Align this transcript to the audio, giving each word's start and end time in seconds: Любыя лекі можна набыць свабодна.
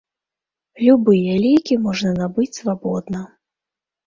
Любыя 0.85 1.35
лекі 1.43 1.77
можна 1.85 2.15
набыць 2.21 2.59
свабодна. 2.63 3.21